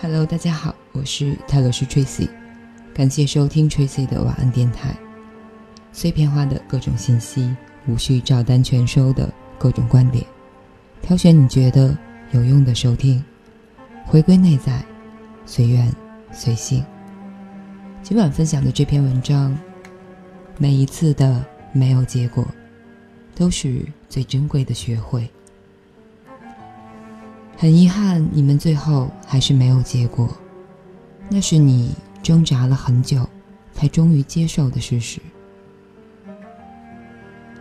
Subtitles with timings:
[0.00, 2.28] Hello，大家好，我是泰勒斯 Tracy，
[2.94, 4.96] 感谢收听 Tracy 的晚安电台。
[5.92, 7.52] 碎片化的各种信息，
[7.88, 10.24] 无需照单全收的各种观点，
[11.02, 11.98] 挑选你觉得
[12.30, 13.24] 有用的收听，
[14.06, 14.84] 回归内在，
[15.44, 15.92] 随缘
[16.30, 16.84] 随性。
[18.00, 19.58] 今晚分享的这篇文章，
[20.58, 22.46] 每一次的没有结果，
[23.34, 25.28] 都是最珍贵的学会。
[27.60, 30.32] 很遗憾，你们最后还是没有结果，
[31.28, 33.28] 那是你挣扎了很久，
[33.74, 35.20] 才终于接受的事实。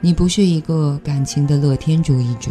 [0.00, 2.50] 你不是一个感情的乐天主义者，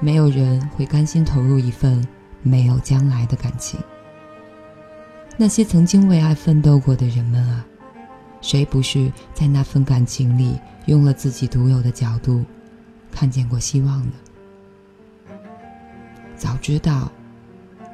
[0.00, 2.06] 没有人会甘心投入一份
[2.42, 3.80] 没有将来的感情。
[5.38, 7.64] 那些曾经为爱奋斗过的人们啊，
[8.42, 12.44] 谁不是在那份感情里用了自己独有的角度，
[13.10, 14.12] 看见过希望的？
[16.40, 17.12] 早知道，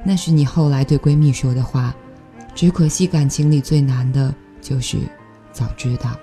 [0.05, 1.93] 那是你后来对闺蜜说的话。
[2.55, 4.97] 只可惜感情里最难的就是
[5.51, 6.15] 早知道。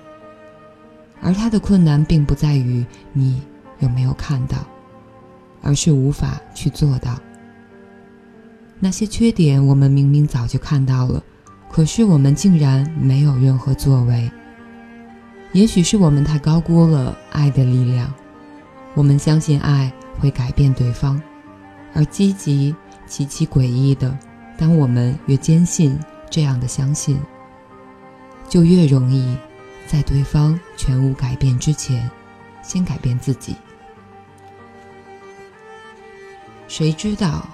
[1.21, 3.41] 而他的困难并不在于你
[3.77, 4.57] 有没有看到，
[5.61, 7.15] 而是无法去做到。
[8.79, 11.23] 那些缺点我们明明早就看到了，
[11.71, 14.29] 可是我们竟然没有任何作为。
[15.53, 18.11] 也许是我们太高估了爱的力量，
[18.95, 21.21] 我们相信爱会改变对方。
[21.95, 22.75] 而积极
[23.07, 24.15] 极其诡异的，
[24.57, 25.97] 当我们越坚信
[26.29, 27.19] 这样的相信，
[28.47, 29.35] 就越容易
[29.87, 32.07] 在对方全无改变之前，
[32.61, 33.55] 先改变自己。
[36.67, 37.47] 谁知道，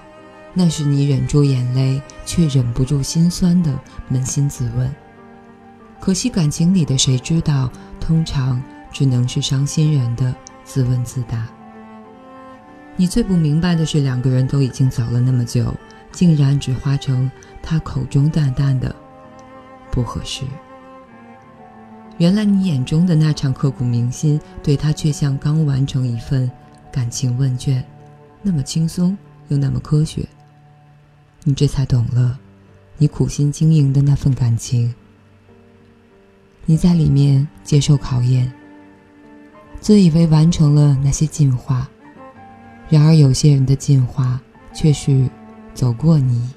[0.54, 3.80] 那是你忍住眼泪却忍不住心酸的
[4.12, 4.92] 扪心自问。
[6.00, 7.70] 可惜感情里的谁知道，
[8.00, 8.60] 通常
[8.92, 11.48] 只能是伤心人的自问自答。
[12.98, 15.74] 你最不明白的是，两个人都已经走了那么久，
[16.12, 17.30] 竟然只化成
[17.62, 18.96] 他口中淡淡的
[19.90, 20.44] 不合适。
[22.18, 26.50] 原来你眼中的那场刻骨铭心，对他却像刚完成一份
[26.92, 27.84] 感情问卷，
[28.44, 30.28] 那么轻松又那么科学。
[31.44, 32.38] 你这才懂了，
[32.98, 34.94] 你苦心经营的那份感情，
[36.66, 38.52] 你在里面接受考验，
[39.80, 41.90] 自以为完成了那些进化。
[42.92, 44.40] 然而，有些人的进化
[44.74, 45.28] 却是
[45.74, 46.50] 走过你，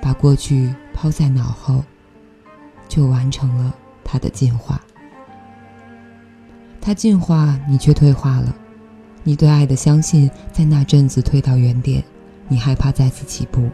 [0.00, 1.82] 把过去抛在脑后，
[2.88, 4.80] 就完成了他的进化。
[6.80, 8.54] 他进化，你却退化了。
[9.24, 12.02] 你对爱的相信在那阵子退到原点，
[12.46, 13.68] 你害怕再次起步。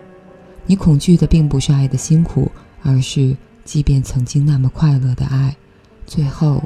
[0.64, 2.50] 你恐惧的并不是爱的辛苦，
[2.82, 3.36] 而是
[3.66, 5.54] 即便曾经那么快乐的爱，
[6.06, 6.62] 最后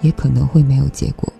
[0.00, 1.32] 也可能会没有结果。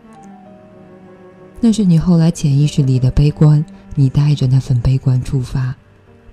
[1.63, 3.63] 那是你后来潜意识里的悲观，
[3.95, 5.75] 你带着那份悲观出发，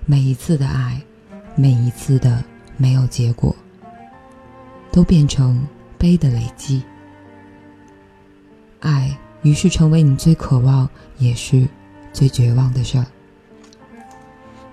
[0.06, 0.98] 每一次的爱，
[1.54, 2.42] 每一次的
[2.78, 3.54] 没有结果，
[4.90, 5.62] 都变成
[5.98, 6.82] 悲的累积。
[8.80, 10.88] 爱于是成为你最渴望
[11.18, 11.68] 也是
[12.12, 13.04] 最绝望的事儿。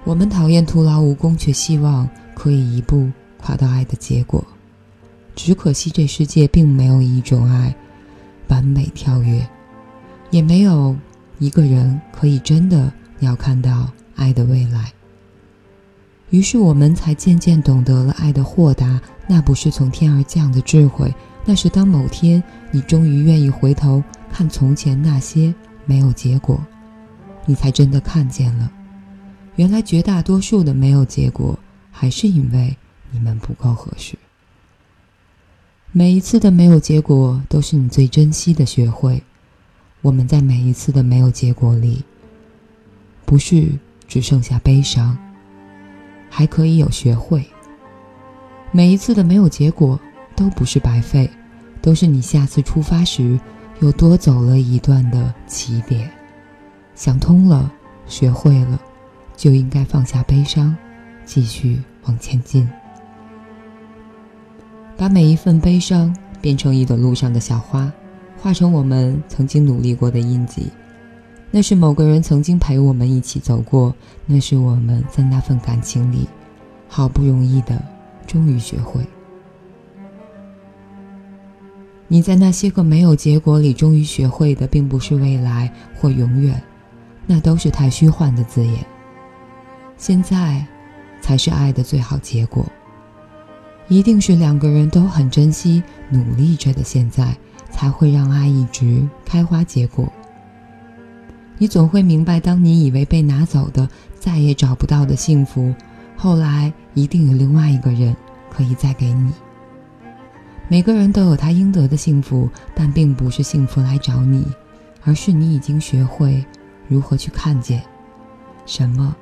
[0.05, 4.41] 我们讨厌徒劳无功，却希望可以一步跨到爱的结果。
[5.35, 7.75] 只可惜这世界并没有一种爱
[8.47, 9.45] 完美跳跃。
[10.30, 10.96] 也没有
[11.40, 14.91] 一个人可以真的要看到爱的未来。
[16.31, 21.13] 于是我们才渐渐懂得了爱的豁达，那不是从天而降的智慧，
[21.46, 25.53] 那是当某天你终于愿意回头看从前那些
[25.86, 26.59] 没有结果，
[27.46, 28.69] 你才真的看见了，
[29.56, 31.57] 原来绝大多数的没有结果，
[31.92, 32.75] 还是因为
[33.12, 34.18] 你们不够合适。
[35.92, 39.24] 每一次的没有结果，都是你最珍惜的学会。
[40.05, 42.03] 我们在每一次的没有结果里，
[43.25, 43.67] 不是
[44.07, 45.17] 只剩下悲伤，
[46.29, 47.43] 还可以有学会。
[48.71, 49.99] 每一次的没有结果
[50.35, 51.27] 都不是白费，
[51.81, 53.39] 都是你下次出发时
[53.79, 56.07] 又多走了一段的起点。
[56.94, 57.74] 想通了，
[58.06, 58.80] 学会了，
[59.35, 60.77] 就应该放下悲伤，
[61.25, 62.69] 继续往前进。
[64.95, 67.91] 把每一份悲伤变成一朵路上的小花。
[68.45, 70.68] 化成我们曾经努力过的印记，
[71.50, 73.92] 那是某个人曾经陪我们一起走过，
[74.27, 76.30] 那是我们在那份感情里
[76.88, 77.83] 好不容易的
[78.27, 79.03] 终于学会。
[82.07, 86.62] 你在那些个没有结果里终于学会的，并不是未来或永远，
[87.25, 88.86] 那都是太虚幻的字眼。
[89.97, 90.63] 现在，
[91.19, 92.63] 才是爱的最好结果，
[93.88, 95.81] 一定是两个人都很珍惜、
[96.12, 97.36] 努力着的现在。
[97.75, 100.10] 才会让爱一直开花结果。
[101.57, 103.88] 你总会明白，当你以为被拿走的
[104.18, 105.75] 再也找不到的幸福，
[106.16, 108.16] 后来一定有另外一个人
[108.50, 109.33] 可以再给你。
[110.69, 114.45] 每个人都有他应得的幸福，但并不是幸福来找你，
[115.04, 116.44] 而是你已经学会
[116.88, 117.83] 如何去看见，
[118.66, 119.13] 什么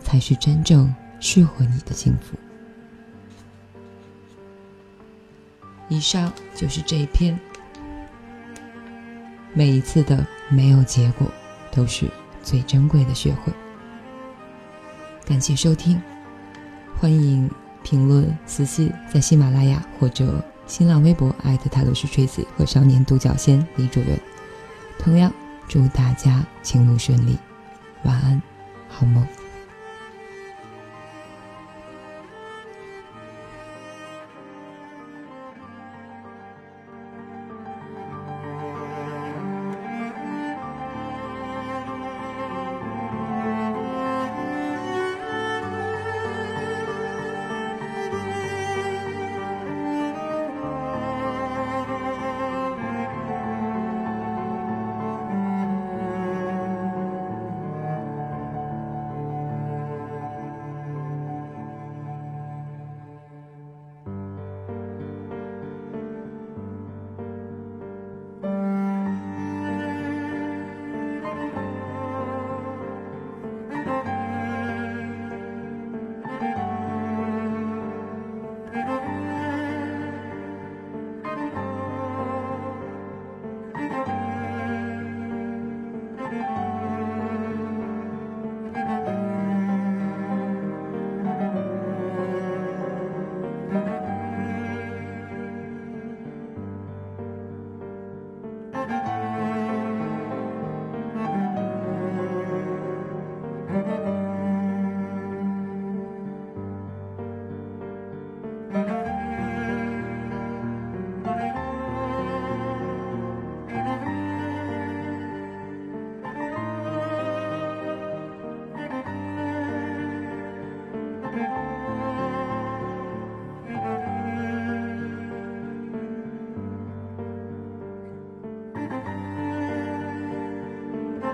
[0.00, 2.36] 才是真正适合你的幸福。
[5.88, 7.38] 以上就是这一篇。
[9.54, 11.26] 每一次的没有结果，
[11.70, 12.08] 都是
[12.42, 13.52] 最珍贵的学会。
[15.24, 16.00] 感谢收听，
[16.98, 17.50] 欢迎
[17.82, 20.42] 评论、私信在喜马拉雅或者。
[20.64, 24.18] 新浪微博艾特泰罗斯 Tracy 和少年独角仙李主任，
[24.96, 25.30] 同样
[25.68, 27.36] 祝大家情路顺利，
[28.04, 28.40] 晚安，
[28.88, 29.26] 好梦。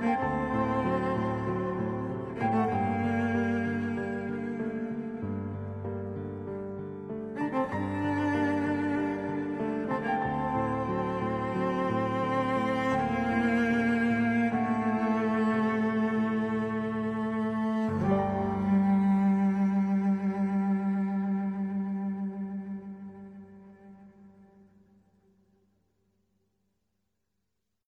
[0.05, 0.48] it